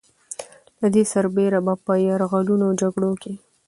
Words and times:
پر 0.77 0.87
دې 0.95 1.03
سربېره 1.13 1.59
به 1.65 1.73
په 1.85 1.93
يرغلونو 2.07 2.63
او 2.69 2.77
جګړو 2.81 3.11
کې 3.21 3.33